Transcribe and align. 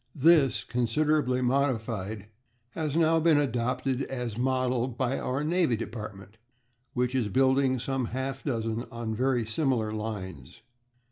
This, 0.15 0.63
considerably 0.63 1.43
modified, 1.43 2.25
has 2.71 2.97
now 2.97 3.19
been 3.19 3.37
adopted 3.37 4.01
as 4.05 4.35
model 4.35 4.87
by 4.87 5.19
our 5.19 5.43
Navy 5.43 5.75
Department, 5.75 6.37
which 6.93 7.13
is 7.13 7.27
building 7.27 7.77
some 7.77 8.05
half 8.05 8.43
dozen 8.43 8.87
on 8.91 9.13
very 9.13 9.45
similar 9.45 9.93
lines. 9.93 10.61